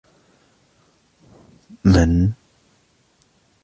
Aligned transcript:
مَن؟ 1.85 2.33